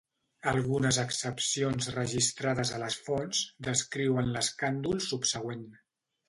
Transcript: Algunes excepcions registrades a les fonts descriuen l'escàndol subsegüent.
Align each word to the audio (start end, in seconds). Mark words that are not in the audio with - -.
Algunes 0.51 0.97
excepcions 1.01 1.89
registrades 1.95 2.71
a 2.77 2.79
les 2.85 2.97
fonts 3.09 3.43
descriuen 3.69 4.33
l'escàndol 4.39 5.05
subsegüent. 5.11 5.63